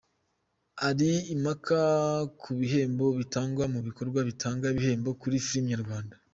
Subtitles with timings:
[0.83, 1.79] Hari impaka
[2.41, 6.15] ku bihembo bitangwa mu gikorwa gitanga ibihembo kuri filime nyarwanda